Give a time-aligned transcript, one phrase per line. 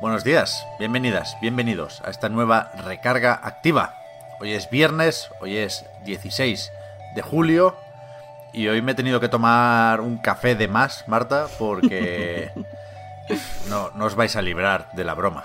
[0.00, 3.96] Buenos días, bienvenidas, bienvenidos a esta nueva recarga activa.
[4.40, 6.72] Hoy es viernes, hoy es 16
[7.14, 7.76] de julio
[8.54, 12.50] y hoy me he tenido que tomar un café de más, Marta, porque
[13.68, 15.44] no, no os vais a librar de la broma.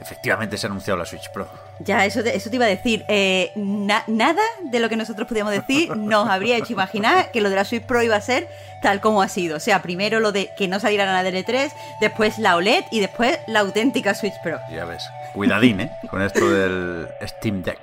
[0.00, 1.46] Efectivamente se ha anunciado la Switch Pro.
[1.80, 3.04] Ya, eso te, eso te iba a decir.
[3.08, 7.50] Eh, na- nada de lo que nosotros podíamos decir nos habría hecho imaginar que lo
[7.50, 8.48] de la Switch Pro iba a ser
[8.82, 9.56] tal como ha sido.
[9.56, 13.00] O sea, primero lo de que no saliera nada del E3, después la OLED y
[13.00, 14.58] después la auténtica Switch Pro.
[14.70, 15.90] Ya ves, cuidadín, ¿eh?
[16.10, 17.78] Con esto del Steam Deck.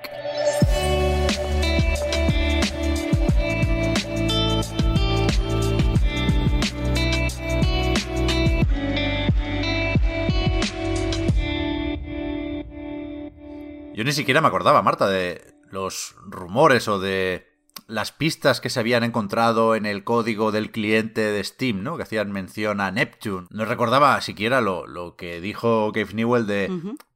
[13.98, 17.48] Yo ni siquiera me acordaba, Marta, de los rumores o de
[17.88, 21.98] las pistas que se habían encontrado en el código del cliente de Steam, ¿no?
[21.98, 23.48] Que hacían mención a Neptune.
[23.50, 26.68] No recordaba siquiera lo, lo que dijo Gabe Newell de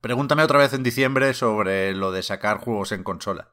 [0.01, 3.51] pregúntame otra vez en diciembre sobre lo de sacar juegos en consola.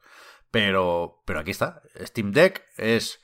[0.49, 1.83] Pero, pero aquí está.
[2.03, 3.21] Steam Deck es...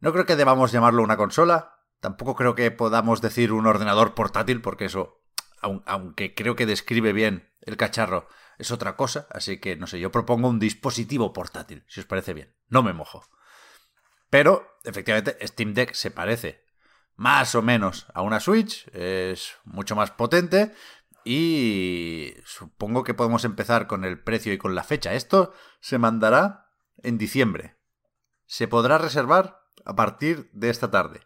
[0.00, 1.74] No creo que debamos llamarlo una consola.
[2.00, 5.20] Tampoco creo que podamos decir un ordenador portátil, porque eso,
[5.62, 8.26] aun- aunque creo que describe bien el cacharro,
[8.60, 9.26] es otra cosa.
[9.30, 12.54] Así que, no sé, yo propongo un dispositivo portátil, si os parece bien.
[12.68, 13.24] No me mojo.
[14.28, 16.64] Pero, efectivamente, Steam Deck se parece
[17.16, 20.74] más o menos a una Switch, es mucho más potente
[21.24, 25.12] y supongo que podemos empezar con el precio y con la fecha.
[25.12, 26.70] Esto se mandará
[27.02, 27.76] en diciembre.
[28.46, 31.20] Se podrá reservar a partir de esta tarde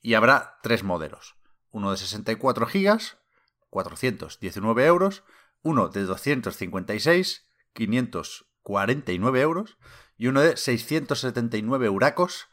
[0.00, 1.36] y habrá tres modelos.
[1.70, 3.18] Uno de 64 gigas,
[3.68, 5.22] 419 euros,
[5.66, 9.76] uno de 256, 549 euros
[10.16, 12.46] y uno de 679 euracos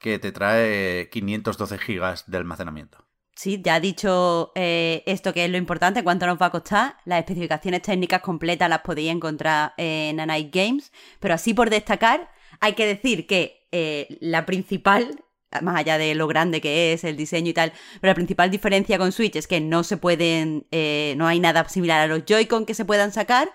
[0.00, 3.04] que te trae 512 gigas de almacenamiento.
[3.36, 6.96] Sí, ya ha dicho eh, esto que es lo importante, cuánto nos va a costar.
[7.04, 12.72] Las especificaciones técnicas completas las podéis encontrar en Anite Games, pero así por destacar, hay
[12.74, 15.23] que decir que eh, la principal,
[15.62, 18.98] más allá de lo grande que es el diseño y tal, pero la principal diferencia
[18.98, 22.66] con Switch es que no se pueden, eh, no hay nada similar a los Joy-Con
[22.66, 23.50] que se puedan sacar.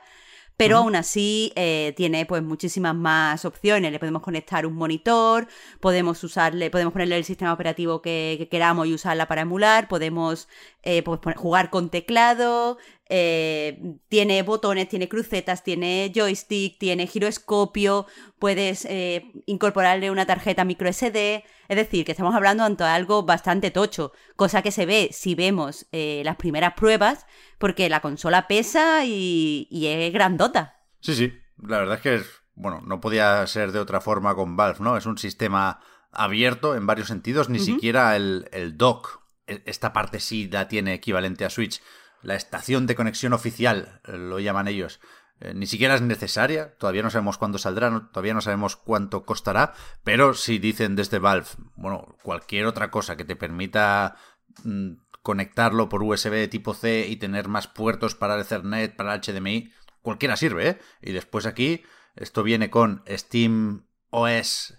[0.59, 3.93] Pero aún así eh, tiene pues muchísimas más opciones.
[3.93, 5.47] Le podemos conectar un monitor,
[5.79, 10.49] podemos usarle, podemos ponerle el sistema operativo que, que queramos y usarla para emular, podemos
[10.83, 12.77] eh, pues, jugar con teclado,
[13.09, 18.05] eh, tiene botones, tiene crucetas, tiene joystick, tiene giroscopio,
[18.37, 21.43] puedes eh, incorporarle una tarjeta micro SD.
[21.67, 25.87] Es decir, que estamos hablando ante algo bastante tocho, cosa que se ve si vemos
[25.91, 27.25] eh, las primeras pruebas,
[27.57, 30.77] porque la consola pesa y, y es grandota.
[30.99, 34.55] Sí, sí, la verdad es que es, bueno, no podía ser de otra forma con
[34.55, 34.97] Valve, ¿no?
[34.97, 35.79] Es un sistema
[36.11, 40.93] abierto en varios sentidos, ni siquiera el, el dock, e- esta parte sí la tiene
[40.93, 41.81] equivalente a Switch.
[42.21, 44.99] La estación de conexión oficial, eh, lo llaman ellos,
[45.41, 49.73] eh, ni siquiera es necesaria, todavía no sabemos cuándo saldrá, todavía no sabemos cuánto costará,
[50.03, 54.17] pero si dicen desde Valve, bueno, cualquier otra cosa que te permita
[54.63, 59.71] mm, conectarlo por USB tipo C y tener más puertos para Ethernet, para HDMI,
[60.01, 60.79] cualquiera sirve, ¿eh?
[61.01, 61.83] Y después aquí,
[62.15, 64.77] esto viene con Steam OS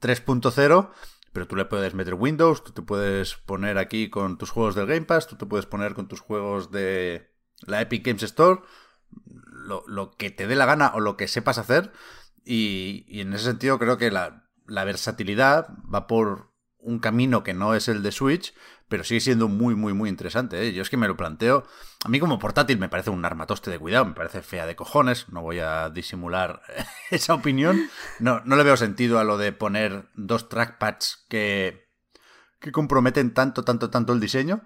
[0.00, 0.90] 3.0,
[1.32, 4.86] pero tú le puedes meter Windows, tú te puedes poner aquí con tus juegos del
[4.86, 7.30] Game Pass, tú te puedes poner con tus juegos de
[7.66, 8.60] la Epic Games Store,
[9.86, 11.92] lo, que te dé la gana o lo que sepas hacer.
[12.44, 17.88] Y, en ese sentido creo que la versatilidad va por un camino que no es
[17.88, 18.54] el de Switch,
[18.92, 20.68] pero sigue siendo muy, muy, muy interesante.
[20.68, 20.74] ¿eh?
[20.74, 21.64] Yo es que me lo planteo.
[22.04, 25.30] A mí como portátil me parece un armatoste de cuidado, me parece fea de cojones,
[25.30, 26.60] no voy a disimular
[27.10, 27.88] esa opinión.
[28.18, 31.88] No, no le veo sentido a lo de poner dos trackpads que,
[32.60, 34.60] que comprometen tanto, tanto, tanto el diseño,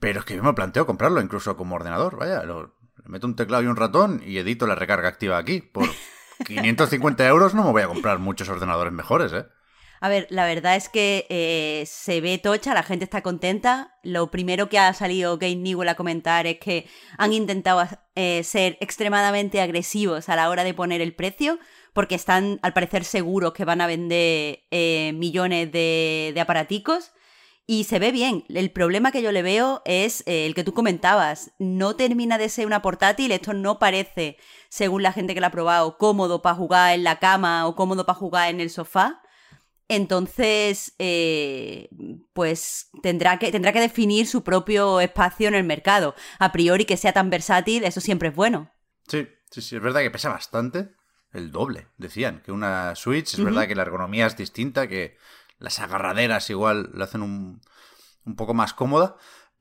[0.00, 3.36] pero es que yo me planteo comprarlo incluso como ordenador, vaya, lo, le meto un
[3.36, 5.60] teclado y un ratón y edito la recarga activa aquí.
[5.60, 5.88] Por
[6.44, 9.46] 550 euros no me voy a comprar muchos ordenadores mejores, ¿eh?
[10.00, 13.96] A ver, la verdad es que eh, se ve tocha, la gente está contenta.
[14.02, 16.86] Lo primero que ha salido Game Newell a comentar es que
[17.16, 17.84] han intentado
[18.14, 21.58] eh, ser extremadamente agresivos a la hora de poner el precio,
[21.94, 27.12] porque están al parecer seguros que van a vender eh, millones de, de aparaticos.
[27.66, 28.44] Y se ve bien.
[28.48, 31.50] El problema que yo le veo es el que tú comentabas.
[31.58, 33.30] No termina de ser una portátil.
[33.30, 34.38] Esto no parece,
[34.70, 38.06] según la gente que la ha probado, cómodo para jugar en la cama o cómodo
[38.06, 39.20] para jugar en el sofá.
[39.88, 41.88] Entonces, eh,
[42.34, 46.14] pues tendrá que, tendrá que definir su propio espacio en el mercado.
[46.38, 48.70] A priori que sea tan versátil, eso siempre es bueno.
[49.08, 49.76] Sí, sí, sí.
[49.76, 50.90] Es verdad que pesa bastante.
[51.32, 53.34] El doble, decían, que una Switch.
[53.34, 55.16] Es verdad que la ergonomía es distinta, que
[55.58, 57.60] las agarraderas igual la hacen un,
[58.24, 59.16] un poco más cómoda.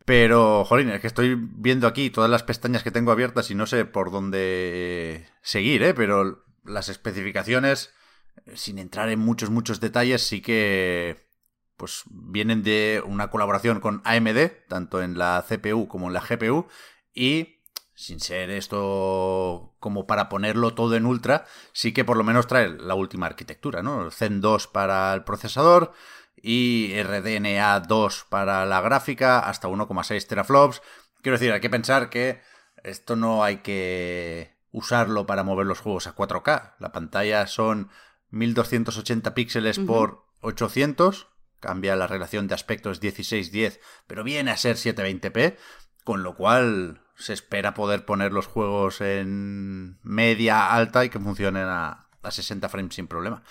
[0.06, 3.66] Pero, jolín, es que estoy viendo aquí todas las pestañas que tengo abiertas y no
[3.66, 5.94] sé por dónde seguir, ¿eh?
[5.94, 7.94] Pero las especificaciones,
[8.56, 11.28] sin entrar en muchos, muchos detalles, sí que
[11.76, 16.68] pues vienen de una colaboración con AMD, tanto en la CPU como en la GPU,
[17.14, 17.58] y
[17.94, 22.70] sin ser esto como para ponerlo todo en ultra, sí que por lo menos trae
[22.70, 24.12] la última arquitectura, ¿no?
[24.12, 25.94] Zen 2 para el procesador
[26.36, 30.82] y RDNA 2 para la gráfica, hasta 1,6 teraflops.
[31.22, 32.42] Quiero decir, hay que pensar que
[32.84, 36.76] esto no hay que usarlo para mover los juegos a 4K.
[36.80, 37.90] La pantalla son
[38.30, 41.28] 1280 píxeles por 800,
[41.60, 45.58] cambia la relación de aspectos 16-10, pero viene a ser 720p,
[46.04, 51.66] con lo cual se espera poder poner los juegos en media alta y que funcionen
[51.68, 53.44] a, a 60 frames sin problema.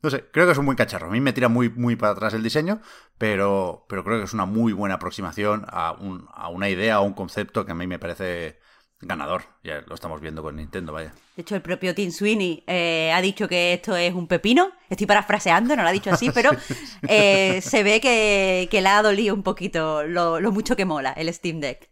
[0.00, 1.08] No sé, creo que es un buen cacharro.
[1.08, 2.80] A mí me tira muy, muy para atrás el diseño,
[3.18, 7.00] pero, pero creo que es una muy buena aproximación a, un, a una idea, a
[7.00, 8.60] un concepto que a mí me parece
[9.00, 9.42] ganador.
[9.62, 11.12] Ya lo estamos viendo con Nintendo, vaya.
[11.36, 14.72] De hecho, el propio Tim Sweeney eh, ha dicho que esto es un pepino.
[14.88, 16.50] Estoy parafraseando, no lo ha dicho así, pero
[17.08, 21.12] eh, se ve que, que le ha dolido un poquito lo, lo mucho que mola
[21.12, 21.90] el Steam Deck.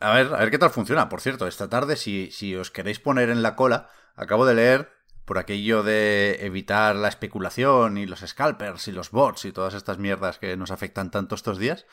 [0.00, 1.08] A ver, a ver qué tal funciona.
[1.08, 5.00] Por cierto, esta tarde, si, si os queréis poner en la cola, acabo de leer
[5.26, 9.98] por aquello de evitar la especulación y los scalpers y los bots y todas estas
[9.98, 11.86] mierdas que nos afectan tanto estos días,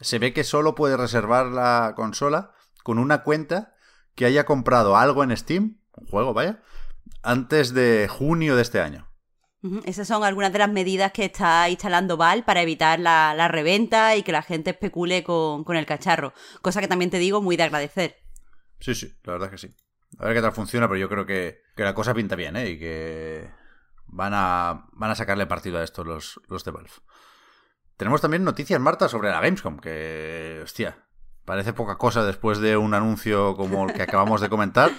[0.00, 2.52] se ve que solo puede reservar la consola
[2.82, 3.76] con una cuenta
[4.14, 6.62] que haya comprado algo en Steam, un juego, vaya,
[7.22, 9.08] antes de junio de este año.
[9.84, 14.16] Esas son algunas de las medidas que está instalando Val para evitar la, la reventa
[14.16, 16.32] y que la gente especule con, con, el cacharro.
[16.62, 18.16] Cosa que también te digo muy de agradecer.
[18.80, 19.76] Sí, sí, la verdad es que sí.
[20.18, 22.70] A ver qué tal funciona, pero yo creo que, que la cosa pinta bien, ¿eh?
[22.70, 23.48] Y que
[24.06, 26.90] van a, van a sacarle partido a esto los, los de Valve.
[27.96, 31.06] Tenemos también noticias, Marta, sobre la Gamescom, que, hostia,
[31.44, 34.90] parece poca cosa después de un anuncio como el que acabamos de comentar.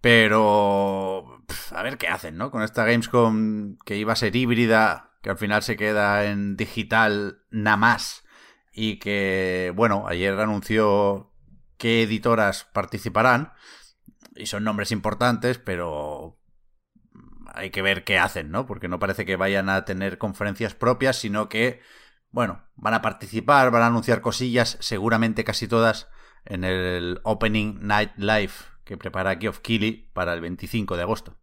[0.00, 1.42] Pero
[1.72, 2.50] a ver qué hacen, ¿no?
[2.50, 7.38] Con esta Gamescom que iba a ser híbrida, que al final se queda en digital
[7.50, 8.24] nada más.
[8.70, 11.32] Y que, bueno, ayer anunció
[11.78, 13.52] qué editoras participarán.
[14.36, 16.38] Y son nombres importantes, pero
[17.54, 18.66] hay que ver qué hacen, ¿no?
[18.66, 21.80] Porque no parece que vayan a tener conferencias propias, sino que,
[22.34, 26.08] bueno, van a participar, van a anunciar cosillas, seguramente casi todas,
[26.44, 28.52] en el Opening Night Live
[28.84, 31.36] que prepara Geoff Keighley para el 25 de agosto.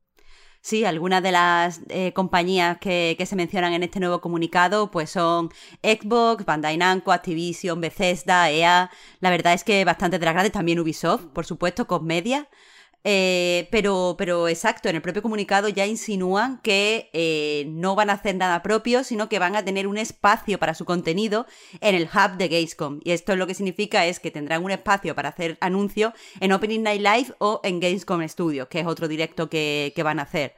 [0.59, 5.09] Sí, algunas de las eh, compañías que, que, se mencionan en este nuevo comunicado pues
[5.09, 5.49] son
[5.81, 8.91] Xbox, Bandai Namco, Activision, Bethesda, EA.
[9.21, 12.49] La verdad es que bastante de las grandes, también Ubisoft, por supuesto, Cosmedia.
[13.03, 18.13] Eh, pero, pero exacto, en el propio comunicado ya insinúan que eh, no van a
[18.13, 21.47] hacer nada propio, sino que van a tener un espacio para su contenido
[21.79, 22.99] en el hub de Gamescom.
[23.03, 26.83] Y esto lo que significa es que tendrán un espacio para hacer anuncios en Opening
[26.83, 30.55] Night Live o en Gamescom Studios, que es otro directo que, que van a hacer.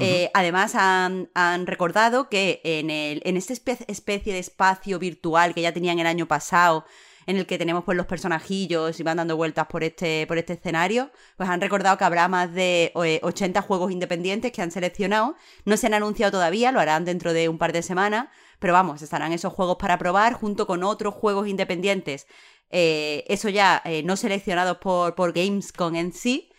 [0.00, 5.54] Eh, además han, han, recordado que en, el, en esta espe especie de espacio virtual
[5.54, 6.84] que ya tenían el año pasado,
[7.28, 10.54] en el que tenemos pues los personajillos y van dando vueltas por este, por este
[10.54, 15.36] escenario, pues han recordado que habrá más de 80 juegos independientes que han seleccionado.
[15.66, 19.02] No se han anunciado todavía, lo harán dentro de un par de semanas, pero vamos,
[19.02, 22.26] estarán esos juegos para probar junto con otros juegos independientes.
[22.70, 26.50] Eh, eso ya eh, no seleccionados por, por Gamescom en sí,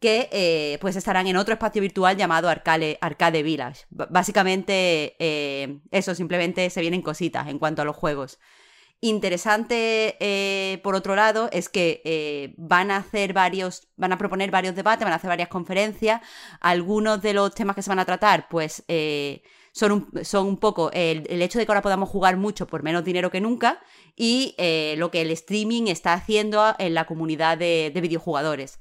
[0.00, 3.84] que eh, pues estarán en otro espacio virtual llamado Arcade, Arcade Village.
[3.90, 8.38] Básicamente eh, eso, simplemente se vienen cositas en cuanto a los juegos.
[9.02, 14.50] Interesante, eh, por otro lado, es que eh, van a hacer varios, van a proponer
[14.50, 16.20] varios debates, van a hacer varias conferencias.
[16.60, 19.42] Algunos de los temas que se van a tratar, pues, eh,
[19.72, 23.02] son, un, son un poco el, hecho de que ahora podamos jugar mucho por menos
[23.02, 23.80] dinero que nunca
[24.16, 28.80] y eh, lo que el streaming está haciendo en la comunidad de, de videojugadores.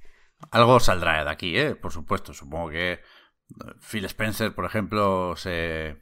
[0.51, 1.55] Algo saldrá de aquí.
[1.81, 2.33] Por supuesto.
[2.33, 2.99] Supongo que
[3.79, 5.97] Phil Spencer, por ejemplo, se,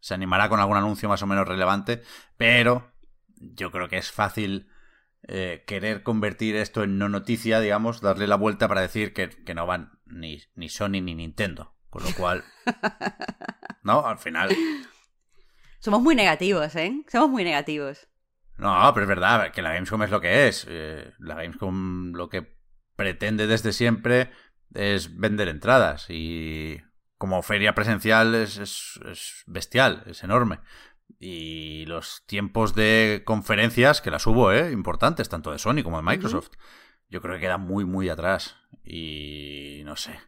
[0.00, 2.02] se animará con algún anuncio más o menos relevante,
[2.36, 2.92] pero
[3.40, 4.70] yo creo que es fácil
[5.26, 9.54] eh, querer convertir esto en no noticia, digamos, darle la vuelta para decir que, que
[9.54, 12.44] no van ni, ni, Sony ni Nintendo Con lo cual.
[13.82, 14.56] no, al final.
[15.80, 17.02] Somos muy negativos, ¿eh?
[17.08, 18.08] Somos muy negativos.
[18.58, 20.66] No, pero es verdad que la Gamescom es lo que es.
[20.68, 22.56] Eh, la Gamescom lo que
[22.96, 24.30] pretende desde siempre
[24.74, 26.80] es vender entradas y
[27.16, 30.60] como feria presencial es, es, bestial, es enorme.
[31.18, 34.70] Y los tiempos de conferencias, que las hubo, ¿eh?
[34.72, 36.50] importantes, tanto de Sony como de Microsoft,
[37.08, 38.56] yo creo que quedan muy, muy atrás.
[38.84, 40.18] Y no sé,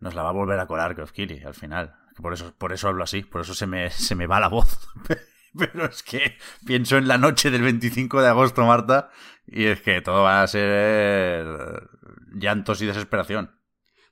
[0.00, 1.94] nos la va a volver a colar Geoff Keighley al final.
[2.20, 4.88] Por eso, por eso hablo así, por eso se me, se me va la voz.
[5.58, 9.10] Pero es que pienso en la noche del 25 de agosto, Marta,
[9.46, 11.88] y es que todo va a ser
[12.34, 13.58] llantos y desesperación.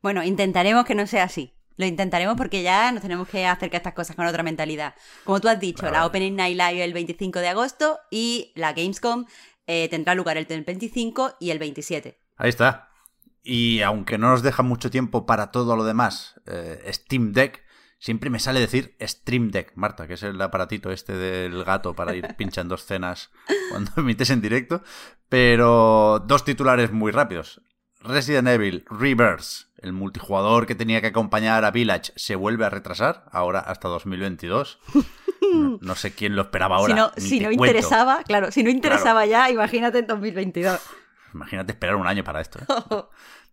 [0.02, 1.53] Bueno, intentaremos que no sea así.
[1.76, 4.94] Lo intentaremos porque ya nos tenemos que acercar a estas cosas con otra mentalidad.
[5.24, 9.26] Como tú has dicho, la Opening Night Live el 25 de agosto y la Gamescom
[9.66, 12.18] eh, tendrá lugar el 25 y el 27.
[12.36, 12.90] Ahí está.
[13.42, 17.64] Y aunque no nos deja mucho tiempo para todo lo demás, eh, Steam Deck
[18.04, 22.14] Siempre me sale decir Stream Deck, Marta, que es el aparatito este del gato para
[22.14, 23.30] ir pinchando escenas
[23.70, 24.82] cuando emites en directo.
[25.30, 27.62] Pero dos titulares muy rápidos.
[28.04, 33.24] Resident Evil Reverse, el multijugador que tenía que acompañar a Village, se vuelve a retrasar,
[33.32, 34.78] ahora hasta 2022.
[35.80, 37.12] No, sé quién lo esperaba ahora.
[37.16, 40.80] Si no, interesaba, claro, si no interesaba ya, imagínate en 2022.
[41.32, 42.58] Imagínate esperar un año para esto.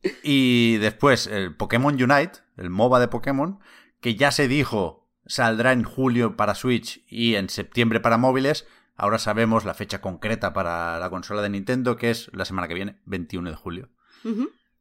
[0.03, 0.09] ¿eh?
[0.23, 3.59] y después, el Pokémon Unite, el MOBA de Pokémon,
[3.99, 9.19] que ya se dijo saldrá en julio para Switch y en septiembre para móviles, ahora
[9.19, 12.97] sabemos la fecha concreta para la consola de Nintendo, que es la semana que viene,
[13.05, 13.89] 21 de julio.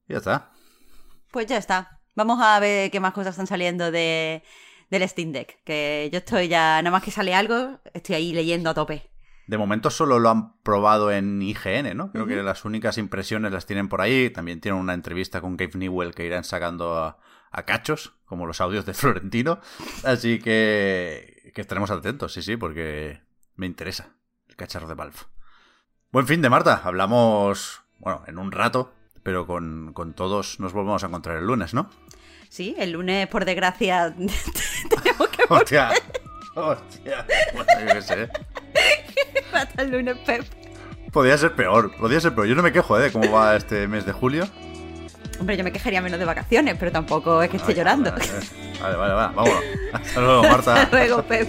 [0.08, 0.50] Ya está.
[1.30, 2.00] Pues ya está.
[2.14, 4.42] Vamos a ver qué más cosas están saliendo de,
[4.90, 5.62] del Steam Deck.
[5.64, 9.10] Que yo estoy ya, nada más que sale algo, estoy ahí leyendo a tope.
[9.46, 12.12] De momento solo lo han probado en IGN, ¿no?
[12.12, 14.30] Creo que las únicas impresiones las tienen por ahí.
[14.30, 17.18] También tienen una entrevista con Gabe Newell que irán sacando a,
[17.50, 19.60] a cachos, como los audios de Florentino.
[20.04, 23.22] Así que, que estaremos atentos, sí, sí, porque
[23.56, 24.14] me interesa
[24.48, 25.18] el cacharro de Valve.
[26.12, 26.80] Buen fin de Marta.
[26.84, 31.90] Hablamos, bueno, en un rato, pero con, todos nos volvemos a encontrar el lunes, ¿no?
[32.48, 35.90] Sí, el lunes, por desgracia, tenemos que Hostia,
[36.54, 37.26] hostia.
[37.54, 38.28] Bueno, yo sé.
[39.52, 40.44] Hasta el lunes, Pep.
[41.12, 42.46] Podría ser peor, podría ser peor.
[42.46, 43.02] Yo no me quejo, ¿eh?
[43.02, 44.48] De cómo va este mes de julio.
[45.40, 48.12] Hombre, yo me quejaría menos de vacaciones, pero tampoco es que esté llorando.
[48.12, 49.64] Vale, vale, vale, vámonos.
[49.92, 50.82] Hasta luego, Marta.
[50.82, 51.48] Hasta luego, Pep.